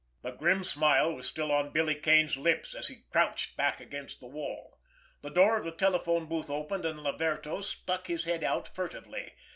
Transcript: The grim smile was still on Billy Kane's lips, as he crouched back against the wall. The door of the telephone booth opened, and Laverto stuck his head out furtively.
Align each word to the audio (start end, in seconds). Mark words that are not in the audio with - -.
The 0.23 0.31
grim 0.31 0.63
smile 0.63 1.13
was 1.13 1.27
still 1.27 1.51
on 1.51 1.69
Billy 1.73 1.93
Kane's 1.93 2.35
lips, 2.35 2.73
as 2.73 2.87
he 2.87 3.03
crouched 3.11 3.55
back 3.55 3.79
against 3.79 4.19
the 4.19 4.25
wall. 4.25 4.79
The 5.21 5.29
door 5.29 5.57
of 5.57 5.63
the 5.63 5.71
telephone 5.71 6.25
booth 6.25 6.49
opened, 6.49 6.85
and 6.85 7.01
Laverto 7.03 7.61
stuck 7.63 8.07
his 8.07 8.25
head 8.25 8.43
out 8.43 8.67
furtively. 8.67 9.35